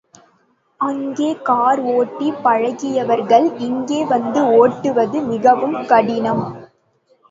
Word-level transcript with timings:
அங்கே 0.79 1.37
கார் 1.41 1.79
ஓட்டிப் 1.91 2.41
பழகியவர்கள் 2.43 3.47
இங்கே 3.59 4.03
வந்து 4.05 4.41
ஓட்டுவது 4.59 5.21
மிகவும் 5.27 5.85
கடினம். 5.85 6.45